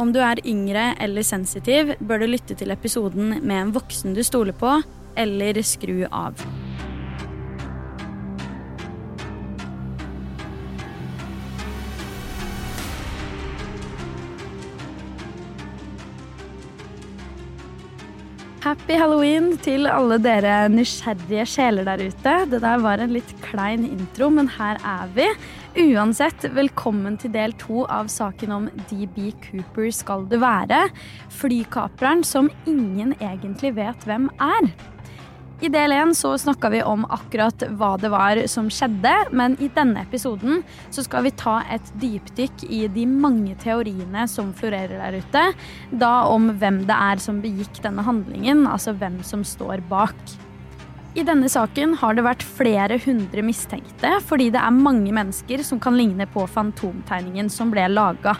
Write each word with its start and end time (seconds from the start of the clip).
Om 0.00 0.14
du 0.16 0.20
er 0.24 0.40
yngre 0.48 0.94
eller 1.04 1.24
sensitiv, 1.26 1.90
bør 2.00 2.22
du 2.22 2.30
lytte 2.30 2.54
til 2.56 2.72
episoden 2.72 3.34
med 3.44 3.56
en 3.58 3.72
voksen 3.74 4.14
du 4.16 4.22
stoler 4.24 4.56
på, 4.56 4.78
eller 5.20 5.60
skru 5.60 6.06
av. 6.08 6.40
Happy 18.64 18.96
halloween 18.96 19.52
til 19.60 19.88
alle 19.88 20.16
dere 20.20 20.66
nysgjerrige 20.72 21.44
sjeler 21.48 21.84
der 21.88 22.06
ute. 22.08 22.34
Det 22.48 22.60
der 22.64 22.80
var 22.80 23.00
en 23.04 23.12
litt 23.18 23.36
klein 23.44 23.84
intro, 23.88 24.32
men 24.32 24.48
her 24.56 24.80
er 24.80 25.12
vi. 25.16 25.28
Uansett, 25.78 26.48
velkommen 26.50 27.14
til 27.22 27.30
del 27.30 27.52
to 27.54 27.84
av 27.86 28.08
saken 28.10 28.50
om 28.50 28.64
DB 28.90 29.28
Cooper 29.44 29.92
skal 29.94 30.24
du 30.26 30.34
være. 30.42 30.88
Flykapreren 31.30 32.24
som 32.26 32.48
ingen 32.66 33.12
egentlig 33.20 33.76
vet 33.76 34.02
hvem 34.08 34.26
er. 34.42 34.66
I 35.62 35.70
del 35.70 35.94
én 35.94 36.10
snakka 36.16 36.72
vi 36.72 36.82
om 36.82 37.04
akkurat 37.04 37.62
hva 37.78 37.92
det 38.02 38.10
var 38.10 38.42
som 38.50 38.66
skjedde, 38.66 39.14
men 39.30 39.54
i 39.62 39.68
denne 39.68 40.02
episoden 40.02 40.64
skal 40.90 41.22
vi 41.28 41.36
ta 41.38 41.60
et 41.70 41.94
dypdykk 42.02 42.66
i 42.66 42.88
de 42.88 43.06
mange 43.06 43.54
teoriene 43.62 44.26
som 44.26 44.50
florerer 44.52 44.98
der 44.98 45.22
ute. 45.22 45.46
Da 45.92 46.14
om 46.26 46.50
hvem 46.58 46.82
det 46.88 46.98
er 46.98 47.22
som 47.22 47.38
begikk 47.44 47.78
denne 47.84 48.02
handlingen, 48.02 48.66
altså 48.66 48.96
hvem 48.96 49.22
som 49.22 49.46
står 49.46 49.86
bak. 49.86 50.16
I 51.10 51.24
denne 51.26 51.48
saken 51.50 51.96
har 51.98 52.14
det 52.14 52.22
vært 52.22 52.44
flere 52.46 52.94
hundre 53.02 53.42
mistenkte, 53.42 54.12
fordi 54.22 54.46
det 54.54 54.60
er 54.62 54.76
mange 54.76 55.10
mennesker 55.10 55.64
som 55.66 55.80
kan 55.82 55.96
ligne 55.98 56.22
på 56.30 56.44
fantomtegningen 56.46 57.48
som 57.50 57.72
ble 57.72 57.88
laga. 57.90 58.36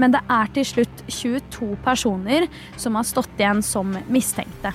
Men 0.00 0.14
det 0.14 0.22
er 0.32 0.48
til 0.56 0.64
slutt 0.70 1.02
22 1.04 1.74
personer 1.84 2.46
som 2.80 2.96
har 2.96 3.04
stått 3.04 3.36
igjen 3.36 3.60
som 3.60 3.92
mistenkte. 4.08 4.72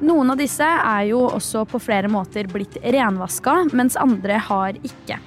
Noen 0.00 0.32
av 0.32 0.40
disse 0.40 0.64
er 0.64 1.10
jo 1.10 1.26
også 1.28 1.66
på 1.68 1.82
flere 1.84 2.08
måter 2.08 2.48
blitt 2.48 2.80
renvaska, 2.80 3.66
mens 3.76 4.00
andre 4.00 4.40
har 4.40 4.80
ikke. 4.80 5.20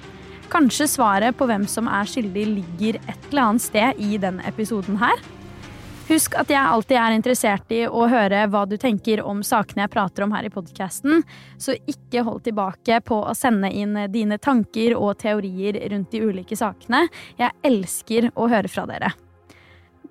Kanskje 0.50 0.90
svaret 0.90 1.38
på 1.38 1.46
hvem 1.46 1.68
som 1.70 1.86
er 1.86 2.10
skyldig, 2.10 2.48
ligger 2.58 2.98
et 3.06 3.30
eller 3.30 3.52
annet 3.52 3.68
sted 3.68 4.02
i 4.02 4.18
denne 4.18 4.42
episoden 4.50 4.98
her. 4.98 5.22
Husk 6.04 6.34
at 6.36 6.50
jeg 6.52 6.60
alltid 6.60 6.98
er 7.00 7.14
interessert 7.16 7.70
i 7.72 7.78
å 7.88 8.04
høre 8.12 8.42
hva 8.52 8.66
du 8.68 8.74
tenker 8.80 9.22
om 9.24 9.38
sakene 9.46 9.86
jeg 9.86 9.92
prater 9.94 10.26
om 10.26 10.34
her 10.36 10.44
i 10.44 10.52
podkasten, 10.52 11.22
så 11.56 11.72
ikke 11.88 12.26
hold 12.26 12.42
tilbake 12.44 12.98
på 13.08 13.22
å 13.24 13.32
sende 13.32 13.70
inn 13.72 13.96
dine 14.12 14.36
tanker 14.36 14.92
og 14.98 15.16
teorier 15.22 15.78
rundt 15.88 16.12
de 16.12 16.20
ulike 16.20 16.58
sakene. 16.60 17.06
Jeg 17.40 17.56
elsker 17.64 18.28
å 18.36 18.50
høre 18.52 18.68
fra 18.68 18.84
dere. 18.90 19.14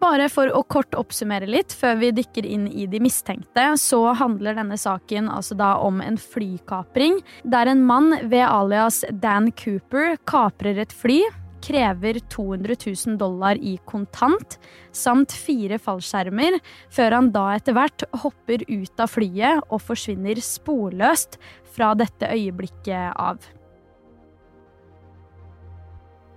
Bare 0.02 0.26
for 0.34 0.50
å 0.50 0.64
kort 0.66 0.98
oppsummere 0.98 1.46
litt 1.48 1.72
før 1.78 2.02
vi 2.02 2.10
dykker 2.18 2.48
inn 2.50 2.66
i 2.68 2.88
de 2.90 3.00
mistenkte, 3.00 3.70
så 3.80 4.02
handler 4.18 4.58
denne 4.58 4.80
saken 4.82 5.30
altså 5.32 5.56
da 5.56 5.76
om 5.86 6.02
en 6.04 6.18
flykapring, 6.18 7.22
der 7.46 7.70
en 7.70 7.86
mann 7.86 8.18
ved 8.26 8.44
alias 8.44 9.04
Dan 9.22 9.54
Cooper 9.62 10.18
kaprer 10.28 10.82
et 10.84 10.92
fly, 10.92 11.22
krever 11.64 12.20
200 12.34 12.76
000 13.08 13.18
dollar 13.22 13.56
i 13.56 13.78
kontant 13.90 14.60
samt 14.92 15.32
fire 15.32 15.80
fallskjermer, 15.82 16.60
før 16.92 17.12
han 17.18 17.32
da 17.36 17.46
etter 17.56 17.74
hvert 17.78 18.04
hopper 18.24 18.60
ut 18.68 19.04
av 19.04 19.10
flyet 19.16 19.64
og 19.70 19.82
forsvinner 19.88 20.38
sporløst 20.44 21.40
fra 21.74 21.94
dette 21.98 22.26
øyeblikket 22.30 23.14
av. 23.16 23.38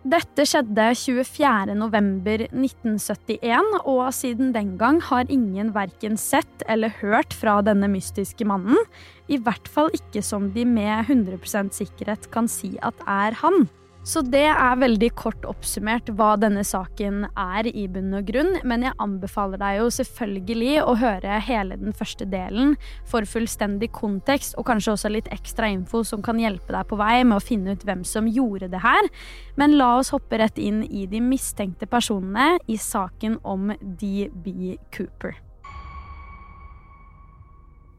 Dette 0.07 0.45
skjedde 0.47 0.95
24.11.1971, 0.95 3.83
og 3.91 4.15
siden 4.15 4.55
den 4.55 4.79
gang 4.79 5.03
har 5.03 5.27
ingen 5.27 5.75
verken 5.75 6.15
sett 6.21 6.63
eller 6.71 6.95
hørt 7.01 7.35
fra 7.35 7.59
denne 7.67 7.89
mystiske 7.91 8.47
mannen. 8.47 8.79
I 9.27 9.43
hvert 9.43 9.67
fall 9.67 9.91
ikke 9.99 10.23
som 10.23 10.55
de 10.55 10.63
med 10.69 11.11
100% 11.11 11.75
sikkerhet 11.75 12.31
kan 12.31 12.47
si 12.47 12.79
at 12.87 12.95
er 13.03 13.35
han. 13.43 13.67
Så 14.07 14.21
det 14.23 14.45
er 14.47 14.77
veldig 14.79 15.09
kort 15.19 15.43
oppsummert 15.51 16.13
hva 16.15 16.37
denne 16.39 16.63
saken 16.63 17.25
er 17.27 17.67
i 17.67 17.89
bunn 17.91 18.15
og 18.15 18.29
grunn, 18.29 18.53
men 18.63 18.85
jeg 18.87 18.95
anbefaler 19.03 19.59
deg 19.59 19.81
jo 19.81 19.89
selvfølgelig 19.97 20.77
å 20.85 20.93
høre 21.01 21.41
hele 21.43 21.75
den 21.81 21.97
første 21.97 22.29
delen 22.31 22.77
for 23.11 23.27
fullstendig 23.27 23.89
kontekst 23.97 24.55
og 24.61 24.69
kanskje 24.69 24.95
også 24.95 25.11
litt 25.11 25.31
ekstra 25.35 25.73
info 25.75 26.05
som 26.07 26.23
kan 26.23 26.39
hjelpe 26.39 26.71
deg 26.77 26.87
på 26.87 27.01
vei 27.01 27.25
med 27.25 27.41
å 27.41 27.43
finne 27.43 27.75
ut 27.75 27.83
hvem 27.89 28.05
som 28.07 28.31
gjorde 28.31 28.71
det 28.77 28.85
her. 28.87 29.11
Men 29.59 29.75
la 29.81 29.97
oss 29.99 30.13
hoppe 30.15 30.39
rett 30.39 30.61
inn 30.63 30.85
i 30.87 31.09
de 31.11 31.19
mistenkte 31.25 31.91
personene 31.91 32.61
i 32.71 32.79
saken 32.79 33.41
om 33.43 33.75
DB 33.83 34.77
Cooper. 34.95 35.35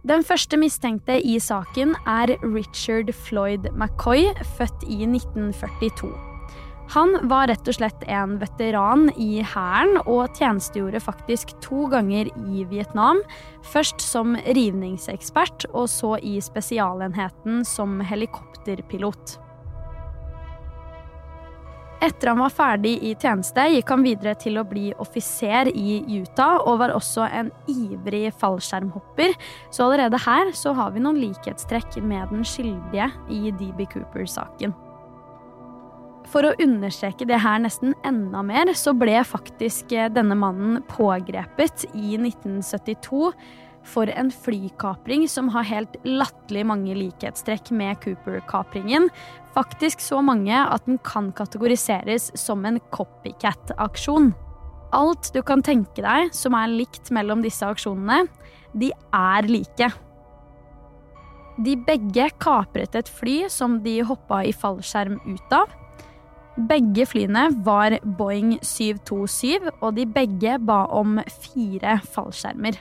Den 0.06 0.22
første 0.24 0.58
mistenkte 0.62 1.18
i 1.25 1.40
saken 1.41 1.96
er 2.06 2.35
Richard 2.44 3.09
Floyd 3.25 3.66
McCoy, 3.74 4.30
født 4.58 4.85
i 4.85 5.06
1942. 5.08 6.12
Han 6.94 7.18
var 7.28 7.50
rett 7.50 7.68
og 7.68 7.75
slett 7.75 8.06
en 8.07 8.38
veteran 8.40 9.09
i 9.19 9.41
hæren 9.44 9.97
og 10.06 10.38
tjenestegjorde 10.38 11.02
faktisk 11.03 11.52
to 11.66 11.90
ganger 11.91 12.30
i 12.30 12.63
Vietnam. 12.69 13.19
Først 13.74 14.00
som 14.06 14.38
rivningsekspert, 14.46 15.68
og 15.74 15.90
så 15.91 16.16
i 16.24 16.38
spesialenheten 16.40 17.66
som 17.68 18.00
helikopterpilot. 18.00 19.36
Etter 21.97 22.30
han 22.30 22.38
var 22.44 22.53
ferdig 22.53 22.91
i 23.02 23.16
tjeneste, 23.18 23.63
gikk 23.74 23.90
han 23.90 24.03
videre 24.06 24.35
til 24.38 24.59
å 24.62 24.66
bli 24.69 24.91
offiser 25.02 25.72
i 25.72 26.03
Utah, 26.19 26.59
og 26.62 26.78
var 26.84 26.94
også 26.94 27.25
en 27.25 27.50
ivrig 27.74 28.30
fallskjermhopper, 28.38 29.34
så 29.74 29.88
allerede 29.88 30.19
her 30.22 30.52
så 30.53 30.75
har 30.78 30.94
vi 30.94 31.02
noen 31.02 31.18
likhetstrekk 31.24 31.97
med 32.06 32.30
den 32.30 32.46
skyldige 32.46 33.09
i 33.34 33.50
DB 33.50 33.88
Cooper-saken. 33.96 34.75
For 36.28 36.46
å 36.46 36.56
understreke 36.62 37.25
det 37.25 37.40
her 37.41 37.62
nesten 37.63 37.96
enda 38.06 38.44
mer, 38.46 38.69
så 38.78 38.94
ble 38.94 39.16
faktisk 39.25 39.96
denne 40.13 40.38
mannen 40.38 40.84
pågrepet 40.91 41.88
i 41.96 42.19
1972 42.19 43.31
for 43.88 44.09
en 44.12 44.30
flykapring 44.34 45.25
som 45.31 45.50
har 45.53 45.68
helt 45.70 45.96
latterlig 46.06 46.66
mange 46.68 46.96
likhetstrekk 46.98 47.72
med 47.75 48.00
Cooper-kapringen. 48.03 49.08
Faktisk 49.56 50.03
så 50.03 50.22
mange 50.22 50.53
at 50.53 50.86
den 50.86 51.00
kan 51.06 51.31
kategoriseres 51.36 52.30
som 52.38 52.66
en 52.68 52.81
copycat-aksjon. 52.94 54.34
Alt 54.96 55.31
du 55.36 55.42
kan 55.44 55.64
tenke 55.66 56.03
deg 56.03 56.34
som 56.36 56.56
er 56.56 56.72
likt 56.72 57.12
mellom 57.16 57.42
disse 57.44 57.66
aksjonene, 57.68 58.28
de 58.78 58.92
er 59.16 59.50
like. 59.50 59.90
De 61.58 61.74
begge 61.88 62.30
kapret 62.38 62.96
et 62.96 63.09
fly 63.09 63.48
som 63.50 63.80
de 63.84 63.98
hoppa 64.06 64.44
i 64.46 64.54
fallskjerm 64.54 65.18
ut 65.25 65.56
av. 65.58 65.74
Begge 66.69 67.06
flyene 67.06 67.48
var 67.66 67.98
Boeing 68.18 68.56
727, 68.66 69.68
og 69.81 69.92
de 69.98 70.08
begge 70.09 70.58
ba 70.66 70.84
om 70.94 71.19
fire 71.30 72.00
fallskjermer. 72.13 72.80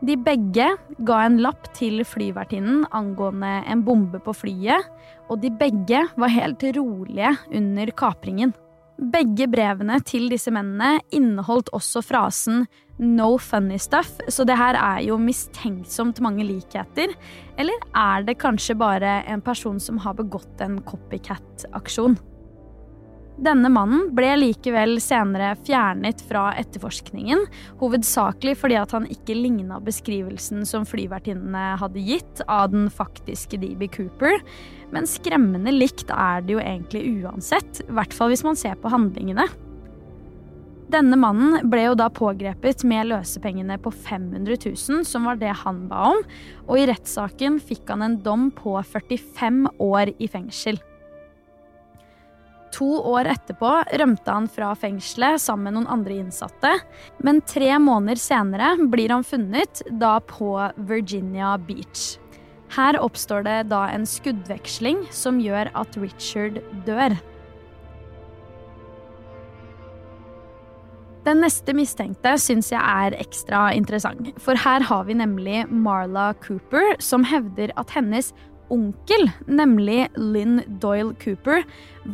De 0.00 0.16
begge 0.16 0.64
ga 1.04 1.16
en 1.26 1.36
lapp 1.44 1.66
til 1.76 2.00
flyvertinnen 2.08 2.86
angående 2.96 3.58
en 3.68 3.82
bombe 3.84 4.20
på 4.24 4.32
flyet, 4.32 4.86
og 5.28 5.42
de 5.42 5.50
begge 5.52 6.06
var 6.16 6.32
helt 6.32 6.64
rolige 6.76 7.34
under 7.52 7.92
kapringen. 7.92 8.54
Begge 9.12 9.46
brevene 9.48 9.98
til 10.04 10.26
disse 10.32 10.52
mennene 10.52 11.02
inneholdt 11.12 11.68
også 11.76 12.02
frasen 12.04 12.66
'no 12.98 13.36
funny 13.38 13.76
stuff', 13.76 14.20
så 14.28 14.44
det 14.44 14.56
her 14.56 14.76
er 14.76 15.04
jo 15.04 15.16
mistenksomt 15.16 16.20
mange 16.20 16.44
likheter. 16.44 17.12
Eller 17.58 17.76
er 17.94 18.22
det 18.22 18.38
kanskje 18.38 18.76
bare 18.76 19.24
en 19.28 19.40
person 19.40 19.80
som 19.80 19.98
har 19.98 20.14
begått 20.14 20.60
en 20.60 20.80
copycat-aksjon? 20.80 22.18
Denne 23.40 23.70
mannen 23.72 24.10
ble 24.12 24.34
likevel 24.36 24.98
senere 25.00 25.54
fjernet 25.64 26.20
fra 26.28 26.50
etterforskningen, 26.60 27.46
hovedsakelig 27.80 28.52
fordi 28.60 28.76
at 28.76 28.92
han 28.92 29.06
ikke 29.08 29.32
ligna 29.38 29.78
beskrivelsen 29.80 30.66
som 30.68 30.84
flyvertinnene 30.84 31.78
hadde 31.80 32.02
gitt 32.04 32.42
av 32.44 32.68
den 32.74 32.90
faktiske 32.92 33.56
DB 33.62 33.86
Cooper. 33.94 34.42
Men 34.92 35.08
skremmende 35.08 35.72
likt 35.72 36.12
er 36.12 36.44
det 36.44 36.58
jo 36.58 36.60
egentlig 36.60 37.22
uansett, 37.22 37.80
i 37.86 37.96
hvert 37.96 38.12
fall 38.12 38.34
hvis 38.34 38.44
man 38.44 38.60
ser 38.60 38.76
på 38.76 38.92
handlingene. 38.92 39.48
Denne 40.92 41.16
mannen 41.16 41.70
ble 41.70 41.86
jo 41.86 41.96
da 41.96 42.10
pågrepet 42.12 42.84
med 42.84 43.08
løsepengene 43.08 43.78
på 43.80 43.94
500 43.94 44.58
000, 44.66 45.06
som 45.08 45.30
var 45.30 45.40
det 45.40 45.54
han 45.62 45.86
ba 45.88 46.10
om, 46.10 46.22
og 46.66 46.76
i 46.76 46.86
rettssaken 46.92 47.56
fikk 47.62 47.88
han 47.94 48.04
en 48.04 48.20
dom 48.20 48.48
på 48.52 48.76
45 48.84 49.64
år 49.80 50.12
i 50.18 50.28
fengsel. 50.28 50.82
To 52.80 52.94
år 53.12 53.28
etterpå 53.28 53.70
rømte 54.00 54.32
han 54.32 54.46
fra 54.48 54.70
fengselet 54.78 55.42
sammen 55.42 55.68
med 55.68 55.74
noen 55.76 55.90
andre 55.98 56.14
innsatte. 56.22 56.70
Men 57.20 57.42
tre 57.44 57.74
måneder 57.76 58.16
senere 58.16 58.70
blir 58.88 59.12
han 59.12 59.26
funnet, 59.26 59.82
da 60.00 60.14
på 60.24 60.54
Virginia 60.88 61.58
Beach. 61.60 62.14
Her 62.72 62.96
oppstår 63.02 63.44
det 63.44 63.58
da 63.68 63.82
en 63.92 64.06
skuddveksling 64.08 65.02
som 65.12 65.42
gjør 65.44 65.68
at 65.76 65.98
Richard 66.00 66.62
dør. 66.86 67.18
Den 71.26 71.42
neste 71.44 71.74
mistenkte 71.76 72.32
syns 72.40 72.70
jeg 72.72 72.80
er 72.80 73.18
ekstra 73.20 73.66
interessant, 73.76 74.32
for 74.40 74.56
her 74.56 74.80
har 74.88 75.04
vi 75.04 75.18
nemlig 75.20 75.66
Marla 75.68 76.30
Cooper, 76.40 76.94
som 76.96 77.26
hevder 77.28 77.74
at 77.76 77.92
hennes 77.92 78.32
onkel, 78.70 79.28
nemlig 79.46 80.08
Lynn 80.16 80.62
Doyle 80.82 81.14
Cooper, 81.22 81.64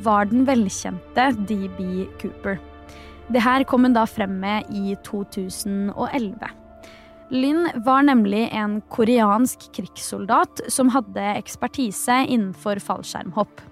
var 0.05 0.31
den 0.31 0.47
velkjente 0.49 1.31
DB 1.49 2.07
Cooper. 2.21 2.59
Det 3.33 3.43
her 3.43 3.65
kom 3.67 3.87
hun 3.87 3.97
da 3.97 4.05
frem 4.07 4.39
med 4.43 4.69
i 4.71 4.95
2011. 5.07 6.53
Lynn 7.35 7.67
var 7.83 8.05
nemlig 8.07 8.45
en 8.55 8.79
koreansk 8.95 9.67
krigssoldat 9.75 10.63
som 10.71 10.93
hadde 10.95 11.25
ekspertise 11.35 12.21
innenfor 12.31 12.79
fallskjermhopp. 12.79 13.65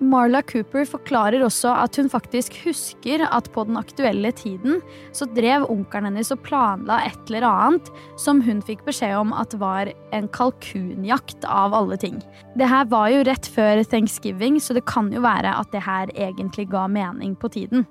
Marla 0.00 0.40
Cooper 0.42 0.86
forklarer 0.88 1.42
også 1.44 1.74
at 1.76 1.98
hun 2.00 2.08
faktisk 2.08 2.54
husker 2.64 3.20
at 3.26 3.50
på 3.52 3.66
den 3.68 3.76
aktuelle 3.76 4.30
tiden 4.32 4.80
så 5.16 5.28
drev 5.36 5.66
onkelen 5.68 6.08
hennes 6.08 6.32
og 6.32 6.40
planla 6.46 7.02
et 7.04 7.20
eller 7.28 7.44
annet 7.44 7.90
som 8.20 8.40
hun 8.44 8.62
fikk 8.64 8.86
beskjed 8.88 9.18
om 9.18 9.34
at 9.36 9.52
var 9.60 9.92
en 10.16 10.28
kalkunjakt 10.32 11.44
av 11.44 11.76
alle 11.76 12.00
ting. 12.00 12.16
Det 12.56 12.70
her 12.72 12.88
var 12.88 13.12
jo 13.12 13.26
rett 13.28 13.52
før 13.52 13.84
thanksgiving, 13.84 14.56
så 14.56 14.76
det 14.76 14.86
kan 14.88 15.12
jo 15.12 15.20
være 15.24 15.52
at 15.52 15.72
det 15.74 15.84
her 15.84 16.12
egentlig 16.16 16.70
ga 16.72 16.88
mening 16.88 17.36
på 17.36 17.52
tiden. 17.52 17.84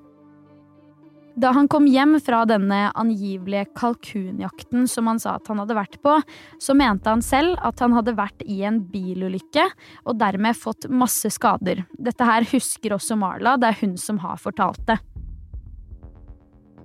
Da 1.40 1.54
han 1.56 1.70
kom 1.72 1.86
hjem 1.88 2.18
fra 2.20 2.42
denne 2.50 2.90
angivelige 3.00 3.70
kalkunjakten 3.78 4.88
som 4.92 5.08
han 5.08 5.22
sa 5.24 5.38
at 5.38 5.48
han 5.48 5.62
hadde 5.62 5.78
vært 5.78 5.96
på, 6.04 6.18
så 6.60 6.76
mente 6.76 7.08
han 7.08 7.24
selv 7.24 7.56
at 7.64 7.80
han 7.80 7.96
hadde 7.96 8.18
vært 8.18 8.44
i 8.44 8.58
en 8.68 8.82
bilulykke 8.92 9.70
og 10.04 10.18
dermed 10.20 10.58
fått 10.60 10.90
masse 10.92 11.32
skader. 11.32 11.86
Dette 11.96 12.28
her 12.28 12.48
husker 12.50 12.98
også 12.98 13.16
Marla, 13.20 13.56
det 13.56 13.72
er 13.72 13.80
hun 13.86 13.96
som 14.02 14.20
har 14.26 14.42
fortalt 14.42 14.84
det. 14.90 15.00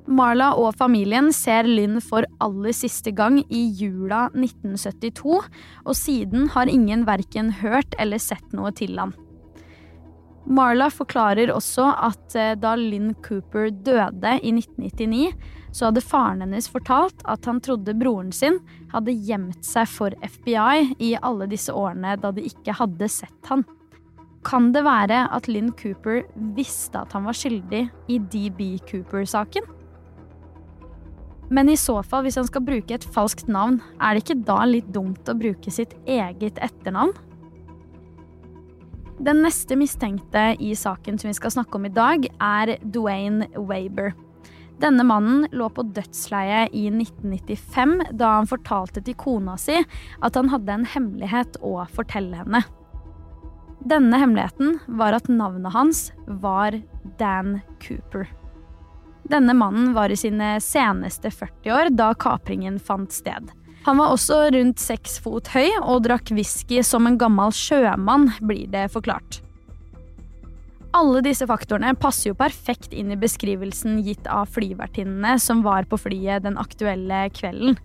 Marla 0.05 0.53
og 0.61 0.77
familien 0.79 1.33
ser 1.33 1.67
Lynn 1.67 1.99
for 2.05 2.29
aller 2.45 2.77
siste 2.77 3.11
gang 3.17 3.41
i 3.49 3.65
jula 3.75 4.29
1972, 4.37 5.39
og 5.83 5.95
siden 5.99 6.51
har 6.55 6.71
ingen 6.71 7.06
verken 7.09 7.51
hørt 7.65 7.97
eller 7.99 8.23
sett 8.23 8.55
noe 8.55 8.71
til 8.77 9.01
han. 9.01 9.17
Marla 10.44 10.91
forklarer 10.93 11.49
også 11.55 11.87
at 12.05 12.35
eh, 12.37 12.52
da 12.61 12.75
Lynn 12.76 13.14
Cooper 13.25 13.70
døde 13.73 14.35
i 14.44 14.52
1999, 14.52 15.31
så 15.75 15.88
hadde 15.88 16.05
faren 16.05 16.44
hennes 16.44 16.69
fortalt 16.70 17.25
at 17.31 17.49
han 17.49 17.62
trodde 17.64 17.96
broren 17.99 18.31
sin 18.35 18.61
hadde 18.93 19.17
gjemt 19.26 19.64
seg 19.67 19.88
for 19.91 20.14
FBI 20.20 20.99
i 21.02 21.14
alle 21.25 21.49
disse 21.50 21.73
årene 21.75 22.14
da 22.20 22.31
de 22.35 22.44
ikke 22.50 22.76
hadde 22.76 23.08
sett 23.11 23.50
han. 23.50 23.64
Kan 24.44 24.69
det 24.75 24.85
være 24.85 25.25
at 25.32 25.49
Lynn 25.49 25.73
Cooper 25.81 26.23
visste 26.55 27.00
at 27.00 27.17
han 27.17 27.25
var 27.25 27.37
skyldig 27.38 27.87
i 28.12 28.20
DB 28.20 28.76
Cooper-saken? 28.91 29.64
Men 31.55 31.69
i 31.73 31.76
så 31.81 31.99
fall, 32.05 32.25
hvis 32.25 32.37
han 32.41 32.46
skal 32.49 32.64
bruke 32.64 32.96
et 32.96 33.06
falskt 33.17 33.49
navn, 33.52 33.81
er 34.00 34.14
det 34.14 34.25
ikke 34.25 34.43
da 34.44 34.62
litt 34.69 34.88
dumt 34.93 35.29
å 35.29 35.37
bruke 35.38 35.73
sitt 35.73 35.96
eget 36.05 36.61
etternavn? 36.61 37.17
Den 39.19 39.44
neste 39.44 39.76
mistenkte 39.78 40.56
i 40.58 40.75
saken 40.75 41.19
som 41.19 41.28
vi 41.28 41.34
skal 41.38 41.52
snakke 41.55 41.78
om 41.78 41.87
i 41.87 41.93
dag, 41.94 42.26
er 42.43 42.76
Dwayne 42.82 43.46
Waber. 43.55 44.12
Denne 44.82 45.05
mannen 45.06 45.44
lå 45.55 45.69
på 45.70 45.84
dødsleie 45.94 46.64
i 46.75 46.88
1995 46.90 48.16
da 48.19 48.32
han 48.40 48.50
fortalte 48.50 49.05
til 49.06 49.14
kona 49.14 49.55
si 49.61 49.76
at 49.78 50.34
han 50.34 50.50
hadde 50.50 50.75
en 50.75 50.88
hemmelighet 50.96 51.61
å 51.62 51.76
fortelle 51.94 52.43
henne. 52.43 52.64
Denne 53.84 54.19
hemmeligheten 54.19 54.81
var 54.99 55.14
at 55.14 55.31
navnet 55.31 55.76
hans 55.76 56.08
var 56.26 56.75
Dan 57.20 57.60
Cooper. 57.84 58.26
Denne 59.31 59.55
mannen 59.55 59.93
var 59.94 60.10
i 60.10 60.19
sine 60.19 60.56
seneste 60.60 61.31
40 61.31 61.76
år 61.76 61.93
da 61.94 62.10
kapringen 62.19 62.81
fant 62.82 63.14
sted. 63.14 63.52
Han 63.84 64.00
var 64.00 64.14
også 64.14 64.46
rundt 64.54 64.81
seks 64.81 65.19
fot 65.20 65.50
høy 65.52 65.69
og 65.82 66.06
drakk 66.06 66.32
whisky 66.32 66.81
som 66.86 67.04
en 67.08 67.19
gammel 67.20 67.52
sjømann, 67.52 68.31
blir 68.40 68.64
det 68.72 68.86
forklart. 68.94 69.42
Alle 70.94 71.25
disse 71.26 71.44
faktorene 71.50 71.90
passer 71.98 72.31
jo 72.31 72.38
perfekt 72.38 72.94
inn 72.94 73.10
i 73.12 73.19
beskrivelsen 73.19 73.98
gitt 74.06 74.28
av 74.31 74.46
flyvertinnene 74.54 75.34
som 75.42 75.64
var 75.66 75.88
på 75.90 75.98
flyet 75.98 76.46
den 76.46 76.56
aktuelle 76.60 77.26
kvelden. 77.34 77.76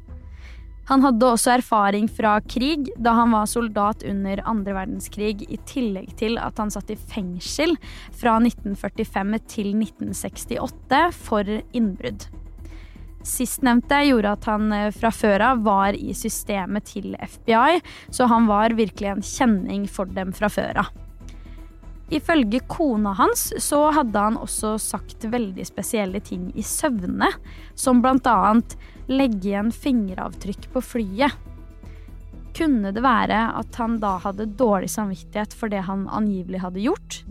Han 0.90 1.04
hadde 1.06 1.28
også 1.28 1.52
erfaring 1.58 2.08
fra 2.10 2.38
krig 2.50 2.88
da 2.98 3.14
han 3.20 3.34
var 3.36 3.50
soldat 3.50 4.06
under 4.08 4.42
andre 4.50 4.74
verdenskrig, 4.78 5.44
i 5.46 5.60
tillegg 5.70 6.16
til 6.18 6.40
at 6.42 6.58
han 6.62 6.72
satt 6.74 6.90
i 6.90 6.98
fengsel 6.98 7.76
fra 8.18 8.40
1945 8.42 9.42
til 9.52 9.74
1968 9.76 11.04
for 11.28 11.58
innbrudd. 11.78 12.30
Sistnevnte 13.26 14.00
gjorde 14.08 14.32
at 14.38 14.48
han 14.48 14.72
eh, 14.72 14.90
fra 14.96 15.12
før 15.12 15.44
av 15.52 15.64
var 15.66 15.98
i 15.98 16.14
systemet 16.16 16.88
til 16.94 17.18
FBI, 17.20 17.82
så 18.10 18.30
han 18.32 18.48
var 18.48 18.78
virkelig 18.78 19.12
en 19.12 19.26
kjenning 19.26 19.86
for 19.92 20.10
dem 20.16 20.32
fra 20.36 20.50
før 20.52 20.86
av. 20.86 20.94
Ifølge 22.10 22.64
kona 22.66 23.12
hans 23.14 23.52
så 23.62 23.84
hadde 23.94 24.22
han 24.24 24.38
også 24.40 24.74
sagt 24.82 25.28
veldig 25.30 25.66
spesielle 25.68 26.22
ting 26.26 26.48
i 26.58 26.64
søvne, 26.66 27.30
som 27.78 28.02
annet 28.02 28.74
legge 29.10 29.52
igjen 29.52 29.70
fingeravtrykk 29.70 30.72
på 30.74 30.82
flyet. 30.82 31.38
Kunne 32.58 32.92
det 32.92 33.06
være 33.06 33.44
at 33.60 33.78
han 33.78 34.00
da 34.02 34.18
hadde 34.24 34.50
dårlig 34.58 34.90
samvittighet 34.90 35.54
for 35.54 35.70
det 35.70 35.86
han 35.86 36.08
angivelig 36.10 36.64
hadde 36.66 36.82
gjort? 36.88 37.22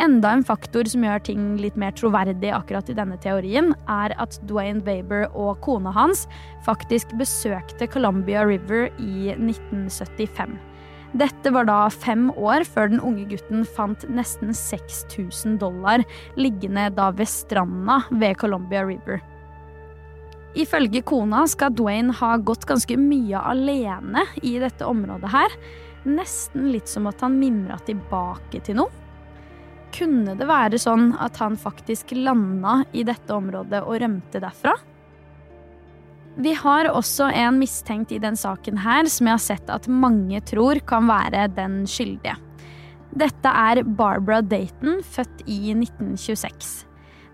Enda 0.00 0.32
en 0.32 0.44
faktor 0.44 0.88
som 0.88 1.04
gjør 1.04 1.20
ting 1.26 1.44
litt 1.60 1.76
mer 1.78 1.92
troverdig 1.94 2.50
akkurat 2.54 2.88
i 2.88 2.96
denne 2.96 3.18
teorien, 3.20 3.74
er 3.90 4.14
at 4.20 4.38
Dwayne 4.48 4.80
Baber 4.84 5.28
og 5.30 5.60
kona 5.64 5.92
hans 5.94 6.24
faktisk 6.66 7.12
besøkte 7.20 7.86
Columbia 7.92 8.46
River 8.48 8.88
i 8.98 9.34
1975. 9.36 10.56
Dette 11.12 11.52
var 11.52 11.68
da 11.68 11.90
fem 11.92 12.30
år 12.40 12.64
før 12.64 12.88
den 12.88 13.02
unge 13.04 13.26
gutten 13.28 13.66
fant 13.76 14.06
nesten 14.08 14.54
6000 14.56 15.58
dollar 15.60 16.00
liggende 16.40 16.86
da 16.96 17.10
ved 17.12 17.28
stranda 17.28 18.00
ved 18.08 18.38
Columbia 18.40 18.86
River. 18.88 19.20
Ifølge 20.56 21.02
kona 21.04 21.44
skal 21.48 21.72
Dwayne 21.76 22.12
ha 22.16 22.34
gått 22.40 22.64
ganske 22.68 22.96
mye 23.00 23.40
alene 23.52 24.24
i 24.40 24.56
dette 24.60 24.88
området 24.88 25.30
her. 25.32 25.54
Nesten 26.08 26.72
litt 26.72 26.88
som 26.88 27.06
at 27.08 27.20
han 27.24 27.38
mimra 27.40 27.78
tilbake 27.86 28.60
til 28.64 28.80
noe. 28.80 29.01
Kunne 29.92 30.36
det 30.38 30.48
være 30.48 30.80
sånn 30.80 31.10
at 31.20 31.36
han 31.42 31.58
faktisk 31.60 32.14
landa 32.16 32.80
i 32.96 33.04
dette 33.04 33.34
området 33.34 33.82
og 33.84 34.00
rømte 34.00 34.40
derfra? 34.40 34.72
Vi 36.40 36.54
har 36.56 36.88
også 36.88 37.26
en 37.36 37.58
mistenkt 37.60 38.12
i 38.16 38.20
den 38.22 38.38
saken 38.40 38.78
her 38.80 39.04
som 39.12 39.28
jeg 39.28 39.36
har 39.36 39.44
sett 39.44 39.72
at 39.72 39.88
mange 39.90 40.40
tror 40.48 40.80
kan 40.88 41.10
være 41.10 41.44
den 41.52 41.82
skyldige. 41.84 42.38
Dette 43.12 43.50
er 43.52 43.82
Barbara 43.84 44.40
Dayton, 44.40 45.02
født 45.04 45.44
i 45.44 45.74
1926. 45.74 46.86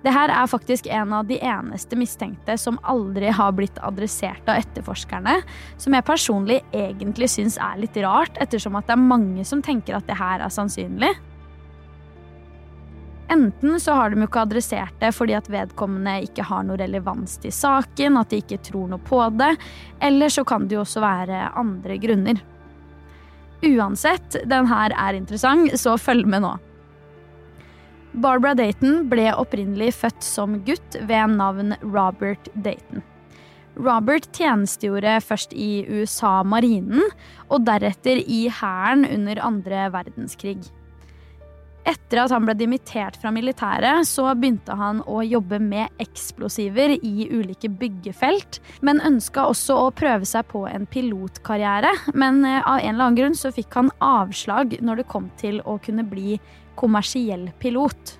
Det 0.03 0.15
her 0.15 0.31
er 0.31 0.51
faktisk 0.51 0.87
en 0.95 1.13
av 1.15 1.27
de 1.27 1.39
eneste 1.43 1.99
mistenkte 1.99 2.55
som 2.59 2.79
aldri 2.87 3.31
har 3.35 3.55
blitt 3.55 3.79
adressert 3.87 4.47
av 4.51 4.59
etterforskerne, 4.63 5.41
som 5.79 5.95
jeg 5.95 6.07
personlig 6.07 6.59
egentlig 6.75 7.31
syns 7.31 7.59
er 7.63 7.79
litt 7.83 7.99
rart, 8.03 8.39
ettersom 8.43 8.79
at 8.79 8.87
det 8.91 8.95
er 8.95 9.09
mange 9.11 9.47
som 9.47 9.63
tenker 9.63 9.99
at 9.99 10.07
det 10.11 10.19
her 10.19 10.43
er 10.43 10.55
sannsynlig. 10.55 11.15
Enten 13.29 13.81
så 13.81 13.93
har 13.93 14.11
de 14.11 14.23
jo 14.23 14.29
ikke 14.29 14.45
adressert 14.47 14.95
det 15.03 15.11
fordi 15.13 15.35
at 15.37 15.51
vedkommende 15.53 16.15
ikke 16.25 16.47
har 16.49 16.63
noe 16.65 16.79
relevans 16.81 17.37
til 17.43 17.53
saken, 17.53 18.17
at 18.17 18.31
de 18.33 18.41
ikke 18.41 18.61
tror 18.71 18.89
noe 18.89 19.03
på 19.05 19.21
det, 19.37 19.51
eller 20.01 20.33
så 20.33 20.47
kan 20.49 20.65
det 20.69 20.79
jo 20.79 20.85
også 20.85 21.03
være 21.05 21.51
andre 21.61 21.99
grunner. 22.01 22.41
Uansett, 23.69 24.39
den 24.49 24.71
her 24.71 24.95
er 24.95 25.19
interessant, 25.19 25.75
så 25.77 25.99
følg 26.01 26.29
med 26.31 26.47
nå. 26.47 26.55
Barbara 28.19 28.55
Dayton 28.57 29.05
ble 29.11 29.29
opprinnelig 29.37 29.93
født 29.99 30.25
som 30.25 30.57
gutt 30.67 30.97
ved 31.07 31.37
navn 31.37 31.77
Robert 31.85 32.49
Dayton. 32.55 33.05
Robert 33.79 34.27
tjenestegjorde 34.35 35.21
først 35.23 35.53
i 35.55 35.85
USA-marinen, 35.87 37.05
og 37.47 37.67
deretter 37.69 38.19
i 38.25 38.47
hæren 38.51 39.05
under 39.07 39.43
andre 39.45 39.87
verdenskrig. 39.95 40.65
Etter 41.89 42.21
at 42.21 42.33
han 42.35 42.45
ble 42.45 42.53
dimittert 42.59 43.17
fra 43.17 43.31
militæret, 43.33 44.05
så 44.05 44.27
begynte 44.37 44.75
han 44.77 45.01
å 45.09 45.23
jobbe 45.25 45.57
med 45.63 46.03
eksplosiver 46.03 46.93
i 46.99 47.29
ulike 47.33 47.71
byggefelt, 47.81 48.61
men 48.85 49.01
ønska 49.01 49.47
også 49.49 49.79
å 49.87 49.89
prøve 49.97 50.29
seg 50.29 50.51
på 50.51 50.67
en 50.69 50.85
pilotkarriere. 50.91 51.95
Men 52.13 52.43
eh, 52.45 52.61
av 52.61 52.83
en 52.83 52.93
eller 52.93 53.07
annen 53.07 53.19
grunn 53.23 53.39
så 53.39 53.55
fikk 53.57 53.81
han 53.81 53.91
avslag 54.05 54.77
når 54.85 55.01
det 55.01 55.09
kom 55.15 55.31
til 55.41 55.63
å 55.65 55.79
kunne 55.81 56.05
bli 56.05 56.37
kommersiell 56.77 57.49
pilot. 57.59 58.19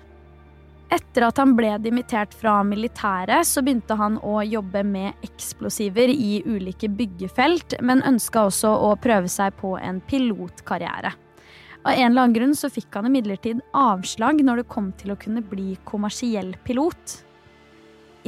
Etter 0.89 1.27
at 1.27 1.37
han 1.37 1.53
ble 1.53 1.75
dimittert 1.83 2.33
fra 2.33 2.63
militæret, 2.65 3.45
så 3.45 3.61
begynte 3.61 3.93
han 3.99 4.17
å 4.25 4.39
jobbe 4.41 4.81
med 4.81 5.29
eksplosiver 5.29 6.09
i 6.09 6.41
ulike 6.49 6.89
byggefelt, 6.89 7.77
men 7.85 8.01
ønska 8.01 8.47
også 8.49 8.73
å 8.89 8.95
prøve 8.97 9.29
seg 9.29 9.53
på 9.61 9.77
en 9.77 10.01
pilotkarriere. 10.09 11.13
Av 11.89 11.95
en 11.95 12.11
eller 12.11 12.21
annen 12.21 12.33
grunn 12.35 12.51
så 12.53 12.69
fikk 12.69 12.93
han 12.93 13.07
imidlertid 13.09 13.63
avslag 13.73 14.43
når 14.45 14.59
det 14.59 14.69
kom 14.69 14.91
til 14.99 15.09
å 15.09 15.17
kunne 15.17 15.41
bli 15.41 15.71
kommersiell 15.89 16.51
pilot. 16.61 17.15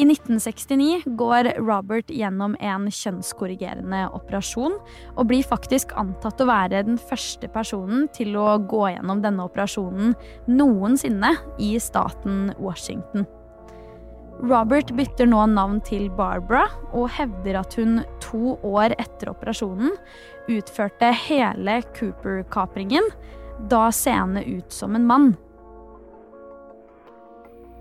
I 0.02 0.08
1969 0.08 1.04
går 1.20 1.52
Robert 1.60 2.10
gjennom 2.10 2.56
en 2.58 2.88
kjønnskorrigerende 2.90 4.00
operasjon, 4.18 4.80
og 5.14 5.28
blir 5.30 5.46
faktisk 5.46 5.94
antatt 6.00 6.42
å 6.42 6.48
være 6.50 6.82
den 6.88 6.98
første 6.98 7.52
personen 7.54 8.08
til 8.16 8.34
å 8.40 8.56
gå 8.72 8.88
gjennom 8.96 9.22
denne 9.22 9.46
operasjonen 9.46 10.16
noensinne 10.50 11.36
i 11.62 11.76
staten 11.84 12.56
Washington. 12.58 13.28
Robert 14.42 14.90
bytter 14.98 15.30
nå 15.30 15.44
navn 15.52 15.84
til 15.86 16.08
Barbara 16.18 16.64
og 16.98 17.12
hevder 17.14 17.60
at 17.60 17.78
hun 17.78 18.00
to 18.26 18.56
år 18.66 18.96
etter 18.98 19.30
operasjonen 19.36 19.94
utførte 20.50 21.12
hele 21.28 21.78
Cooper-kapringen, 21.94 23.06
da 23.70 23.90
seende 23.94 24.44
ut 24.48 24.74
som 24.74 24.96
en 24.96 25.08
mann. 25.08 25.32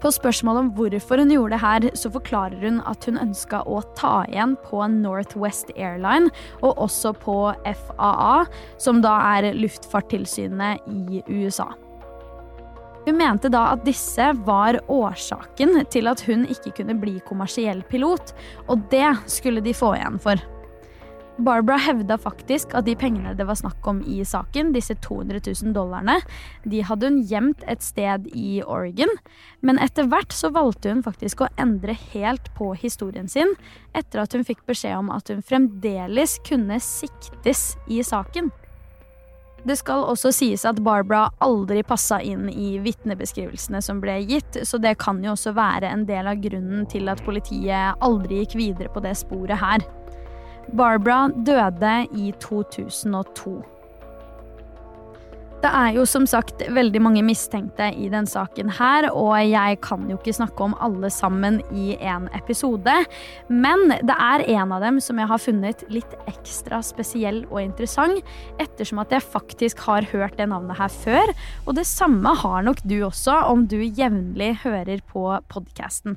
På 0.00 0.08
spørsmål 0.08 0.56
om 0.56 0.68
hvorfor 0.78 1.20
hun 1.20 1.32
gjorde 1.32 1.52
det 1.52 1.60
her, 1.60 1.86
så 1.98 2.08
forklarer 2.12 2.62
hun 2.62 2.78
at 2.88 3.04
hun 3.04 3.20
ønska 3.20 3.60
å 3.68 3.82
ta 3.98 4.22
igjen 4.30 4.54
på 4.64 4.80
Northwest 4.94 5.74
Airline 5.76 6.30
og 6.62 6.80
også 6.86 7.12
på 7.20 7.36
FAA, 7.82 8.46
som 8.80 9.02
da 9.04 9.18
er 9.36 9.50
luftfartstilsynet 9.58 10.88
i 10.88 11.20
USA. 11.28 11.68
Hun 13.04 13.16
mente 13.16 13.48
da 13.52 13.66
at 13.74 13.84
disse 13.84 14.30
var 14.46 14.80
årsaken 14.92 15.82
til 15.92 16.08
at 16.08 16.24
hun 16.24 16.46
ikke 16.48 16.72
kunne 16.80 16.96
bli 17.00 17.18
kommersiell 17.28 17.84
pilot, 17.92 18.32
og 18.72 18.88
det 18.92 19.08
skulle 19.28 19.64
de 19.64 19.76
få 19.76 19.94
igjen 19.98 20.20
for. 20.20 20.40
Barbara 21.44 21.78
hevda 21.80 22.16
faktisk 22.20 22.74
at 22.78 22.86
de 22.86 22.94
pengene 22.98 23.34
det 23.36 23.46
var 23.48 23.58
snakk 23.58 23.86
om 23.88 24.00
i 24.06 24.20
saken, 24.26 24.72
disse 24.76 24.94
200 25.04 25.42
000 25.46 25.74
dollarene, 25.76 26.20
de 26.68 26.82
hadde 26.86 27.10
hun 27.10 27.20
gjemt 27.26 27.64
et 27.70 27.84
sted 27.84 28.28
i 28.36 28.60
Oregon. 28.62 29.12
Men 29.64 29.80
etter 29.82 30.08
hvert 30.10 30.34
så 30.36 30.52
valgte 30.54 30.92
hun 30.92 31.04
faktisk 31.06 31.44
å 31.44 31.50
endre 31.60 31.96
helt 32.12 32.52
på 32.58 32.72
historien 32.78 33.28
sin, 33.28 33.56
etter 33.96 34.24
at 34.24 34.36
hun 34.36 34.46
fikk 34.46 34.64
beskjed 34.70 34.98
om 35.00 35.12
at 35.14 35.32
hun 35.32 35.44
fremdeles 35.44 36.38
kunne 36.46 36.80
siktes 36.84 37.74
i 37.88 38.02
saken. 38.06 38.52
Det 39.64 39.76
skal 39.76 40.06
også 40.08 40.30
sies 40.32 40.62
at 40.64 40.80
Barbara 40.80 41.26
aldri 41.44 41.82
passa 41.84 42.20
inn 42.24 42.46
i 42.48 42.78
vitnebeskrivelsene 42.80 43.82
som 43.84 44.00
ble 44.00 44.16
gitt, 44.24 44.56
så 44.64 44.80
det 44.80 44.94
kan 45.02 45.20
jo 45.24 45.34
også 45.34 45.52
være 45.56 45.90
en 45.92 46.06
del 46.08 46.30
av 46.30 46.40
grunnen 46.40 46.86
til 46.88 47.12
at 47.12 47.20
politiet 47.26 48.00
aldri 48.00 48.40
gikk 48.40 48.56
videre 48.56 48.92
på 48.94 49.04
det 49.04 49.18
sporet 49.20 49.60
her. 49.60 49.84
Barbara 50.68 51.28
døde 51.28 52.06
i 52.16 52.32
2002. 52.40 53.60
Det 55.60 55.68
er 55.68 55.90
jo 55.92 56.06
som 56.08 56.24
sagt 56.24 56.62
veldig 56.72 57.02
mange 57.04 57.22
mistenkte 57.24 57.90
i 57.92 58.06
den 58.08 58.24
saken 58.28 58.70
her, 58.78 59.10
og 59.12 59.34
jeg 59.44 59.76
kan 59.84 60.06
jo 60.08 60.16
ikke 60.16 60.32
snakke 60.38 60.64
om 60.64 60.76
alle 60.80 61.10
sammen 61.12 61.58
i 61.76 61.98
en 62.00 62.30
episode. 62.38 62.94
Men 63.52 63.92
det 63.92 64.16
er 64.16 64.46
en 64.56 64.72
av 64.72 64.80
dem 64.86 65.02
som 65.04 65.20
jeg 65.20 65.28
har 65.28 65.44
funnet 65.44 65.84
litt 65.92 66.16
ekstra 66.30 66.80
spesiell 66.86 67.42
og 67.50 67.60
interessant, 67.66 68.24
ettersom 68.56 69.04
at 69.04 69.12
jeg 69.12 69.28
faktisk 69.36 69.84
har 69.84 70.08
hørt 70.14 70.40
det 70.40 70.48
navnet 70.48 70.80
her 70.80 70.96
før. 71.04 71.36
Og 71.66 71.76
det 71.76 71.84
samme 71.92 72.32
har 72.40 72.64
nok 72.64 72.80
du 72.88 73.02
også, 73.04 73.42
om 73.52 73.68
du 73.68 73.82
jevnlig 73.84 74.54
hører 74.64 75.04
på 75.12 75.28
podkasten. 75.52 76.16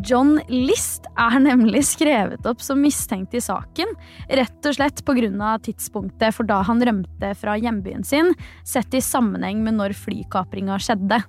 John 0.00 0.38
List 0.48 1.04
er 1.20 1.36
nemlig 1.42 1.82
skrevet 1.90 2.46
opp 2.48 2.62
som 2.64 2.80
mistenkt 2.80 3.34
i 3.36 3.42
saken, 3.42 3.90
rett 4.32 4.68
og 4.68 4.76
slett 4.78 5.02
pga. 5.04 5.58
tidspunktet 5.60 6.32
for 6.34 6.48
da 6.48 6.62
han 6.64 6.80
rømte 6.80 7.34
fra 7.36 7.58
hjembyen 7.60 8.04
sin, 8.04 8.32
sett 8.64 8.94
i 8.94 9.02
sammenheng 9.04 9.62
med 9.62 9.76
når 9.76 9.92
flykapringa 9.92 10.78
skjedde. 10.80 11.20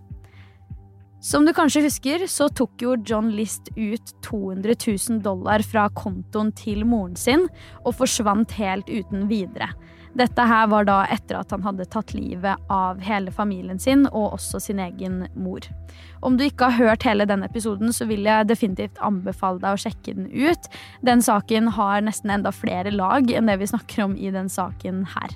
Som 1.24 1.46
du 1.46 1.54
kanskje 1.56 1.86
husker, 1.86 2.26
så 2.28 2.50
tok 2.52 2.82
jo 2.84 2.96
John 3.00 3.32
List 3.32 3.70
ut 3.76 4.14
200 4.24 4.76
000 4.76 5.22
dollar 5.24 5.64
fra 5.64 5.90
kontoen 5.96 6.52
til 6.52 6.84
moren 6.86 7.16
sin, 7.16 7.48
og 7.84 7.96
forsvant 8.00 8.52
helt 8.60 8.88
uten 8.92 9.28
videre. 9.30 9.70
Dette 10.14 10.46
her 10.46 10.68
var 10.70 10.86
da 10.86 11.00
etter 11.10 11.40
at 11.40 11.54
han 11.56 11.64
hadde 11.66 11.88
tatt 11.90 12.14
livet 12.14 12.74
av 12.74 13.00
hele 13.02 13.34
familien 13.34 13.80
sin 13.82 14.06
og 14.12 14.36
også 14.38 14.62
sin 14.62 14.82
egen 14.84 15.24
mor. 15.34 15.66
Om 16.22 16.38
du 16.38 16.46
ikke 16.46 16.70
har 16.70 16.92
hørt 16.92 17.08
hele 17.08 17.26
den 17.30 17.44
episoden, 17.46 17.90
så 17.94 18.06
vil 18.10 18.28
jeg 18.28 18.50
definitivt 18.52 19.02
anbefale 19.02 19.62
deg 19.64 19.74
å 19.74 19.82
sjekke 19.82 20.14
den 20.20 20.30
ut. 20.30 20.70
Den 21.02 21.26
saken 21.26 21.72
har 21.80 22.06
nesten 22.06 22.34
enda 22.34 22.54
flere 22.54 22.94
lag 22.94 23.32
enn 23.34 23.50
det 23.50 23.58
vi 23.64 23.72
snakker 23.74 24.06
om 24.06 24.16
i 24.16 24.30
den 24.34 24.54
saken 24.54 25.08
her. 25.16 25.34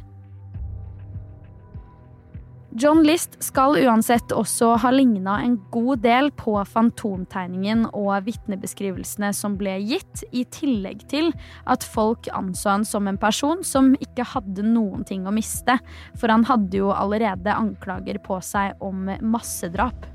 John 2.77 2.99
List 3.01 3.39
skal 3.41 3.73
uansett 3.81 4.29
også 4.35 4.75
ha 4.83 4.89
ligna 4.93 5.39
en 5.41 5.55
god 5.73 6.03
del 6.03 6.27
på 6.37 6.53
fantomtegningen 6.69 7.87
og 7.89 8.27
vitnebeskrivelsene 8.27 9.31
som 9.33 9.55
ble 9.57 9.79
gitt, 9.81 10.21
i 10.29 10.43
tillegg 10.53 11.01
til 11.09 11.31
at 11.65 11.81
folk 11.81 12.29
anså 12.37 12.75
han 12.75 12.85
som 12.85 13.09
en 13.09 13.17
person 13.17 13.63
som 13.65 13.95
ikke 13.97 14.27
hadde 14.35 14.67
noen 14.67 15.07
ting 15.09 15.25
å 15.25 15.33
miste, 15.33 15.79
for 16.21 16.29
han 16.29 16.45
hadde 16.45 16.83
jo 16.83 16.91
allerede 16.93 17.55
anklager 17.55 18.21
på 18.21 18.37
seg 18.45 18.77
om 18.85 19.09
massedrap. 19.25 20.05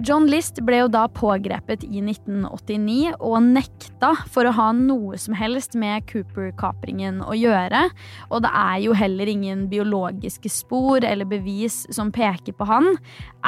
John 0.00 0.24
List 0.24 0.56
ble 0.64 0.78
jo 0.78 0.86
da 0.88 1.02
pågrepet 1.12 1.82
i 1.84 2.00
1989 2.00 3.12
og 3.18 3.34
nekta 3.44 4.14
for 4.32 4.48
å 4.48 4.54
ha 4.56 4.70
noe 4.72 5.18
som 5.20 5.36
helst 5.36 5.76
med 5.76 6.06
Cooper-kapringen 6.08 7.20
å 7.20 7.36
gjøre. 7.36 7.84
Og 8.32 8.40
det 8.46 8.52
er 8.56 8.78
jo 8.86 8.96
heller 8.96 9.28
ingen 9.28 9.66
biologiske 9.68 10.48
spor 10.52 11.04
eller 11.04 11.28
bevis 11.28 11.82
som 11.92 12.12
peker 12.14 12.56
på 12.56 12.70
han. 12.72 12.88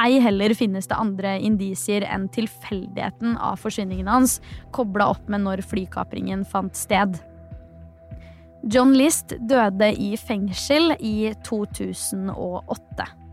Ei 0.04 0.20
heller 0.20 0.52
finnes 0.58 0.90
det 0.90 1.00
andre 1.00 1.38
indisier 1.40 2.04
enn 2.04 2.28
tilfeldigheten 2.36 3.38
av 3.40 3.64
forsvinningen 3.64 4.12
hans, 4.12 4.36
kobla 4.76 5.14
opp 5.16 5.32
med 5.32 5.46
når 5.48 5.64
flykapringen 5.64 6.44
fant 6.44 6.76
sted. 6.76 7.16
John 8.68 8.92
List 8.96 9.32
døde 9.48 9.94
i 9.96 10.12
fengsel 10.20 10.92
i 11.00 11.32
2008. 11.48 13.23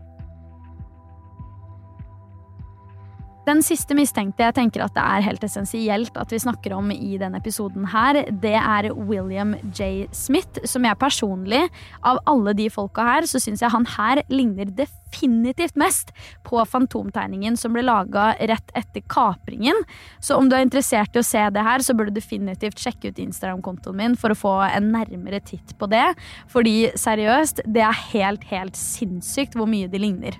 Den 3.42 3.58
siste 3.66 3.96
mistenkte 3.98 4.44
jeg 4.44 4.54
tenker 4.54 4.84
at 4.84 4.92
det 4.94 5.02
er 5.02 5.24
helt 5.26 5.42
essensielt 5.42 6.18
at 6.20 6.30
vi 6.30 6.38
snakker 6.38 6.76
om 6.76 6.92
i 6.94 7.16
denne 7.18 7.40
episoden 7.42 7.88
her, 7.90 8.20
det 8.38 8.54
er 8.54 8.92
William 8.94 9.56
J. 9.74 10.06
Smith, 10.14 10.62
som 10.68 10.86
jeg 10.86 10.98
personlig, 11.00 11.64
av 12.06 12.20
alle 12.30 12.54
de 12.54 12.68
folka 12.70 13.02
her, 13.08 13.26
så 13.26 13.40
syns 13.42 13.64
jeg 13.64 13.74
han 13.74 13.88
her 13.96 14.20
ligner 14.30 14.70
definitivt 14.70 15.74
mest 15.80 16.12
på 16.46 16.62
fantomtegningen 16.70 17.58
som 17.58 17.74
ble 17.74 17.82
laga 17.88 18.28
rett 18.38 18.70
etter 18.78 19.02
kapringen. 19.10 19.82
Så 20.22 20.38
om 20.38 20.46
du 20.46 20.54
er 20.54 20.62
interessert 20.62 21.18
i 21.18 21.24
å 21.24 21.26
se 21.26 21.42
det 21.50 21.66
her, 21.66 21.82
så 21.82 21.98
bør 21.98 22.12
du 22.12 22.20
definitivt 22.20 22.78
sjekke 22.78 23.10
ut 23.10 23.20
Instagram-kontoen 23.26 23.98
min 23.98 24.14
for 24.14 24.30
å 24.30 24.38
få 24.38 24.54
en 24.68 24.92
nærmere 24.94 25.42
titt 25.42 25.74
på 25.82 25.90
det. 25.90 26.12
Fordi 26.52 26.92
seriøst, 26.94 27.66
det 27.66 27.82
er 27.90 28.02
helt, 28.14 28.46
helt 28.54 28.78
sinnssykt 28.78 29.58
hvor 29.58 29.66
mye 29.66 29.90
de 29.90 30.06
ligner. 30.06 30.38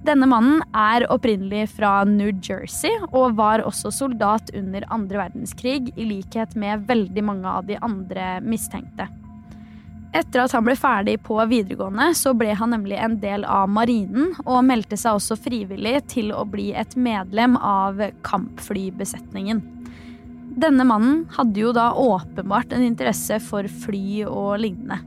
Denne 0.00 0.24
mannen 0.24 0.62
er 0.72 1.04
opprinnelig 1.12 1.66
fra 1.74 2.00
New 2.08 2.30
Jersey 2.40 2.92
og 3.10 3.36
var 3.36 3.60
også 3.68 3.92
soldat 3.92 4.48
under 4.56 4.86
andre 4.88 5.26
verdenskrig, 5.26 5.90
i 5.92 6.06
likhet 6.08 6.56
med 6.56 6.86
veldig 6.88 7.24
mange 7.24 7.48
av 7.48 7.66
de 7.68 7.76
andre 7.84 8.38
mistenkte. 8.40 9.10
Etter 10.16 10.42
at 10.42 10.54
han 10.56 10.64
ble 10.66 10.74
ferdig 10.74 11.18
på 11.22 11.36
videregående, 11.52 12.08
så 12.18 12.32
ble 12.34 12.54
han 12.58 12.72
nemlig 12.74 12.96
en 12.98 13.18
del 13.22 13.44
av 13.46 13.68
marinen, 13.70 14.32
og 14.42 14.64
meldte 14.66 14.98
seg 14.98 15.20
også 15.20 15.36
frivillig 15.38 16.00
til 16.10 16.32
å 16.34 16.42
bli 16.48 16.72
et 16.74 16.96
medlem 16.98 17.54
av 17.60 18.00
kampflybesetningen. 18.26 19.62
Denne 20.60 20.88
mannen 20.88 21.22
hadde 21.36 21.62
jo 21.62 21.70
da 21.76 21.92
åpenbart 21.94 22.72
en 22.74 22.88
interesse 22.88 23.38
for 23.44 23.68
fly 23.84 24.24
og 24.26 24.58
lignende. 24.64 24.98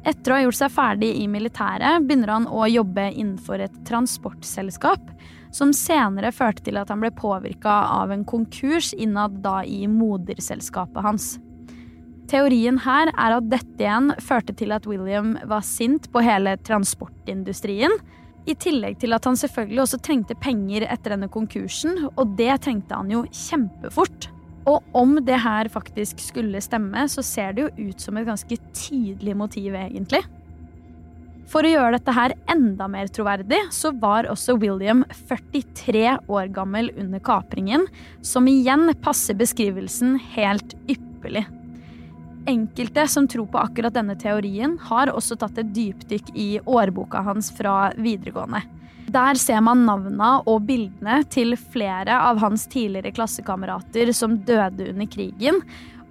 Etter 0.00 0.32
å 0.32 0.36
ha 0.38 0.44
gjort 0.46 0.56
seg 0.56 0.72
ferdig 0.72 1.10
i 1.20 1.26
militæret, 1.28 2.06
begynner 2.06 2.32
han 2.32 2.48
å 2.48 2.64
jobbe 2.70 3.10
innenfor 3.10 3.60
et 3.66 3.76
transportselskap. 3.88 5.12
som 5.50 5.72
senere 5.74 6.30
førte 6.30 6.62
til 6.62 6.78
at 6.78 6.92
han 6.92 7.00
ble 7.02 7.10
påvirka 7.10 7.72
av 7.90 8.12
en 8.14 8.22
konkurs 8.24 8.92
innad 8.94 9.40
da 9.42 9.64
i 9.66 9.88
moderselskapet 9.90 11.02
hans. 11.02 11.40
Teorien 12.30 12.78
her 12.84 13.10
er 13.10 13.34
at 13.34 13.48
dette 13.50 13.82
igjen 13.82 14.12
førte 14.22 14.54
til 14.54 14.70
at 14.70 14.86
William 14.86 15.32
var 15.50 15.66
sint 15.66 16.06
på 16.12 16.22
hele 16.22 16.54
transportindustrien. 16.62 17.96
I 18.46 18.54
tillegg 18.54 19.00
til 19.02 19.16
at 19.16 19.26
han 19.26 19.34
selvfølgelig 19.34 19.82
også 19.82 19.98
trengte 20.06 20.38
penger 20.38 20.86
etter 20.86 21.16
denne 21.16 21.28
konkursen, 21.32 22.06
og 22.14 22.36
det 22.38 22.52
trengte 22.62 22.94
han 22.94 23.10
jo 23.10 23.24
kjempefort. 23.26 24.30
Og 24.68 24.84
om 24.96 25.16
det 25.24 25.38
her 25.40 25.70
faktisk 25.72 26.20
skulle 26.20 26.60
stemme, 26.64 27.06
så 27.08 27.24
ser 27.24 27.56
det 27.56 27.64
jo 27.64 27.88
ut 27.90 28.02
som 28.02 28.18
et 28.20 28.28
ganske 28.28 28.58
tydelig 28.76 29.36
motiv, 29.36 29.74
egentlig. 29.78 30.20
For 31.50 31.66
å 31.66 31.70
gjøre 31.72 31.96
dette 31.96 32.14
her 32.14 32.34
enda 32.52 32.86
mer 32.90 33.08
troverdig, 33.10 33.58
så 33.74 33.90
var 33.98 34.28
også 34.30 34.54
William 34.62 35.02
43 35.26 36.18
år 36.30 36.50
gammel 36.54 36.92
under 36.94 37.22
kapringen, 37.26 37.88
som 38.22 38.46
igjen 38.46 38.92
passer 39.02 39.38
beskrivelsen 39.38 40.14
helt 40.36 40.76
ypperlig. 40.86 41.46
Enkelte 42.50 43.04
som 43.10 43.26
tror 43.28 43.48
på 43.50 43.58
akkurat 43.60 43.96
denne 43.96 44.14
teorien, 44.18 44.78
har 44.86 45.10
også 45.10 45.36
tatt 45.40 45.58
et 45.60 45.74
dypdykk 45.74 46.30
i 46.38 46.50
årboka 46.62 47.24
hans 47.26 47.50
fra 47.56 47.90
videregående. 47.98 48.62
Der 49.10 49.34
ser 49.34 49.58
man 49.64 49.80
navna 49.88 50.36
og 50.46 50.68
bildene 50.68 51.22
til 51.32 51.56
flere 51.58 52.14
av 52.28 52.38
hans 52.38 52.68
tidligere 52.70 53.10
klassekamerater 53.16 54.12
som 54.14 54.36
døde 54.46 54.86
under 54.92 55.08
krigen, 55.10 55.58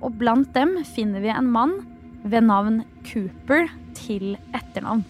og 0.04 0.18
blant 0.20 0.52
dem 0.56 0.74
finner 0.84 1.24
vi 1.24 1.32
en 1.32 1.48
mann 1.54 1.78
ved 2.26 2.44
navn 2.50 2.82
Cooper 3.08 3.70
til 3.96 4.34
etternavn. 4.52 5.06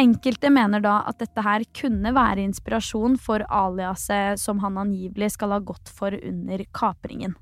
Enkelte 0.00 0.48
mener 0.48 0.80
da 0.80 1.02
at 1.10 1.20
dette 1.20 1.44
her 1.44 1.66
kunne 1.76 2.14
være 2.16 2.46
inspirasjon 2.46 3.18
for 3.20 3.44
aliaset 3.44 4.40
som 4.40 4.62
han 4.64 4.80
angivelig 4.80 5.34
skal 5.36 5.52
ha 5.52 5.60
gått 5.60 5.92
for 5.92 6.16
under 6.16 6.64
kapringen. 6.72 7.36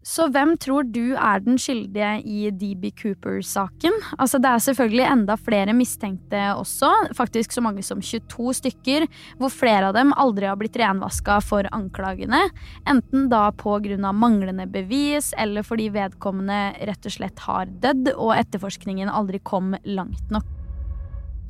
Så 0.00 0.30
hvem 0.32 0.54
tror 0.56 0.86
du 0.88 1.12
er 1.12 1.42
den 1.44 1.58
skyldige 1.60 2.10
i 2.24 2.48
DB 2.56 2.86
Cooper-saken? 2.96 3.98
Altså 4.16 4.38
Det 4.40 4.48
er 4.48 4.62
selvfølgelig 4.64 5.04
enda 5.04 5.36
flere 5.36 5.74
mistenkte 5.76 6.40
også, 6.56 6.88
faktisk 7.16 7.52
så 7.52 7.60
mange 7.60 7.84
som 7.84 8.00
22 8.00 8.54
stykker, 8.62 9.04
hvor 9.36 9.52
flere 9.52 9.90
av 9.90 9.98
dem 9.98 10.14
aldri 10.16 10.48
har 10.48 10.56
blitt 10.60 10.78
renvaska 10.80 11.40
for 11.44 11.68
anklagene, 11.76 12.46
enten 12.88 13.28
da 13.28 13.50
av 13.52 14.16
manglende 14.16 14.66
bevis 14.72 15.34
eller 15.36 15.66
fordi 15.66 15.90
vedkommende 15.92 16.80
rett 16.88 17.04
og 17.04 17.16
slett 17.18 17.44
har 17.44 17.68
dødd 17.84 18.14
og 18.16 18.32
etterforskningen 18.38 19.12
aldri 19.12 19.42
kom 19.44 19.76
langt 19.84 20.32
nok. 20.32 20.59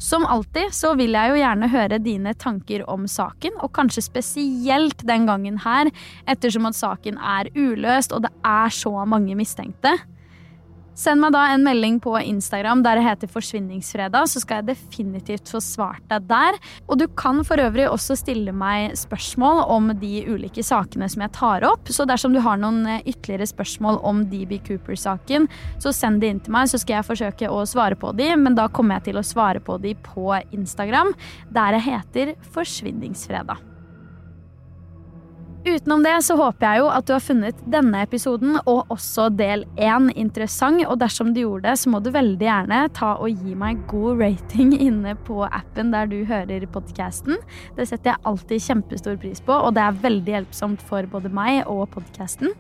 Som 0.01 0.25
alltid 0.25 0.73
så 0.73 0.95
vil 0.97 1.13
jeg 1.13 1.29
jo 1.29 1.41
gjerne 1.43 1.69
høre 1.69 1.99
dine 2.01 2.33
tanker 2.41 2.87
om 2.89 3.05
saken, 3.05 3.59
og 3.61 3.75
kanskje 3.77 4.07
spesielt 4.07 5.05
den 5.05 5.27
gangen 5.29 5.59
her, 5.61 5.91
ettersom 6.25 6.71
at 6.71 6.79
saken 6.79 7.21
er 7.21 7.51
uløst 7.53 8.15
og 8.17 8.25
det 8.25 8.33
er 8.49 8.73
så 8.73 8.95
mange 9.05 9.37
mistenkte. 9.37 9.99
Send 10.99 11.23
meg 11.23 11.33
da 11.33 11.47
en 11.53 11.63
melding 11.65 11.99
på 12.03 12.13
Instagram 12.19 12.83
der 12.85 12.99
det 12.99 13.05
heter 13.07 13.31
Forsvinningsfredag, 13.31 14.27
så 14.29 14.43
skal 14.43 14.61
jeg 14.61 14.75
definitivt 14.75 15.53
få 15.53 15.61
svart 15.65 16.03
deg 16.11 16.27
der. 16.29 16.59
Og 16.89 16.99
du 17.01 17.07
kan 17.19 17.41
for 17.47 17.63
øvrig 17.63 17.87
også 17.89 18.19
stille 18.19 18.53
meg 18.53 18.97
spørsmål 18.99 19.63
om 19.71 19.93
de 20.01 20.25
ulike 20.29 20.65
sakene 20.67 21.09
som 21.11 21.25
jeg 21.25 21.35
tar 21.39 21.67
opp. 21.69 21.89
Så 21.89 22.07
dersom 22.09 22.35
du 22.37 22.43
har 22.45 22.61
noen 22.61 22.83
eh, 22.91 23.07
ytterligere 23.07 23.49
spørsmål 23.53 24.03
om 24.07 24.27
DB 24.33 24.59
Cooper-saken, 24.67 25.49
så 25.81 25.95
send 25.95 26.21
de 26.25 26.35
inn 26.35 26.43
til 26.45 26.55
meg, 26.55 26.69
så 26.71 26.81
skal 26.81 26.99
jeg 26.99 27.11
forsøke 27.13 27.51
å 27.51 27.65
svare 27.69 27.99
på 27.99 28.13
de, 28.19 28.33
men 28.37 28.59
da 28.59 28.69
kommer 28.69 28.99
jeg 28.99 29.11
til 29.11 29.23
å 29.23 29.27
svare 29.27 29.63
på 29.65 29.79
de 29.81 29.97
på 30.05 30.35
Instagram, 30.51 31.15
der 31.55 31.77
det 31.79 31.85
heter 31.87 32.37
Forsvinningsfredag. 32.55 33.70
Utenom 35.61 36.01
det 36.01 36.15
så 36.25 36.39
håper 36.41 36.65
jeg 36.65 36.81
jo 36.81 36.87
at 36.89 37.05
du 37.05 37.11
har 37.13 37.21
funnet 37.21 37.59
denne 37.69 37.99
episoden 38.07 38.55
og 38.63 38.89
også 38.95 39.27
del 39.37 39.67
én 39.77 40.09
interessant. 40.17 40.81
Og 40.87 40.97
dersom 41.03 41.35
du 41.37 41.43
gjorde 41.43 41.69
det, 41.69 41.75
så 41.83 41.93
må 41.93 42.01
du 42.01 42.09
veldig 42.15 42.47
gjerne 42.47 42.79
ta 42.97 43.11
og 43.21 43.43
gi 43.45 43.57
meg 43.61 43.83
god 43.91 44.23
rating 44.23 44.73
inne 44.79 45.13
på 45.27 45.43
appen 45.45 45.93
der 45.93 46.09
du 46.09 46.23
hører 46.25 46.65
podkasten. 46.73 47.37
Det 47.77 47.91
setter 47.91 48.15
jeg 48.15 48.25
alltid 48.31 48.65
kjempestor 48.71 49.21
pris 49.21 49.45
på, 49.45 49.53
og 49.53 49.77
det 49.77 49.85
er 49.85 50.01
veldig 50.07 50.37
hjelpsomt 50.39 50.85
for 50.89 51.05
både 51.13 51.33
meg 51.37 51.67
og 51.69 51.91
podkasten. 51.93 52.55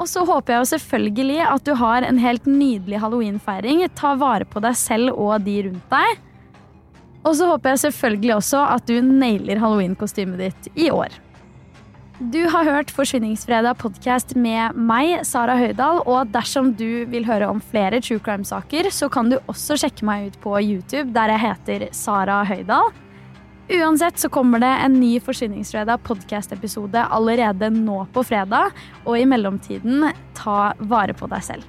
Og 0.00 0.08
så 0.08 0.24
håper 0.28 0.54
jeg 0.54 0.62
jo 0.62 0.70
selvfølgelig 0.72 1.38
at 1.44 1.68
du 1.68 1.74
har 1.76 2.08
en 2.08 2.18
helt 2.20 2.48
nydelig 2.48 3.02
halloweenfeiring. 3.04 3.84
Ta 3.96 4.14
vare 4.16 4.48
på 4.48 4.64
deg 4.64 4.76
selv 4.80 5.12
og 5.12 5.44
de 5.44 5.60
rundt 5.68 5.92
deg. 5.92 6.24
Og 7.26 7.36
så 7.36 7.52
håper 7.52 7.74
jeg 7.74 7.84
selvfølgelig 7.84 8.34
også 8.36 8.64
at 8.76 8.88
du 8.88 8.96
nailer 9.04 9.60
halloweenkostymet 9.60 10.44
ditt 10.46 10.72
i 10.86 10.90
år. 10.94 11.12
Du 12.16 12.46
har 12.48 12.64
hørt 12.64 12.88
Forsvinningsfredag 12.96 13.76
podkast 13.76 14.30
med 14.40 14.72
meg, 14.72 15.18
Sara 15.28 15.52
Høydahl. 15.60 15.98
Og 16.08 16.30
dersom 16.32 16.70
du 16.72 17.04
vil 17.12 17.26
høre 17.28 17.50
om 17.52 17.60
flere 17.60 18.00
true 18.00 18.22
crime-saker, 18.24 18.88
så 18.88 19.10
kan 19.12 19.28
du 19.28 19.36
også 19.52 19.76
sjekke 19.82 20.06
meg 20.08 20.30
ut 20.30 20.38
på 20.40 20.54
YouTube, 20.64 21.12
der 21.12 21.34
jeg 21.34 21.42
heter 21.44 21.84
Sara 21.92 22.38
Høydahl. 22.48 22.88
Uansett 23.68 24.16
så 24.16 24.32
kommer 24.32 24.64
det 24.64 24.72
en 24.86 24.96
ny 24.96 25.18
Forsvinningsfredag 25.20 26.00
podkast-episode 26.08 27.04
allerede 27.04 27.68
nå 27.74 28.06
på 28.16 28.24
fredag. 28.24 28.72
Og 29.04 29.20
i 29.20 29.28
mellomtiden, 29.28 30.08
ta 30.40 30.72
vare 30.88 31.12
på 31.12 31.28
deg 31.28 31.44
selv. 31.44 31.68